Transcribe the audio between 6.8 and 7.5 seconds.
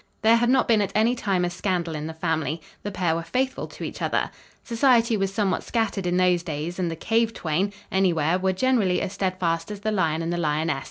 the cave